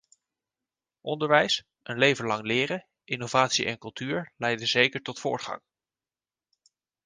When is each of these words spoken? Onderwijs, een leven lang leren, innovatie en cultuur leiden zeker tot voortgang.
Onderwijs, 1.01 1.63
een 1.83 1.97
leven 1.97 2.25
lang 2.25 2.45
leren, 2.45 2.85
innovatie 3.03 3.65
en 3.65 3.77
cultuur 3.77 4.31
leiden 4.37 4.67
zeker 4.67 5.01
tot 5.01 5.19
voortgang. 5.19 5.61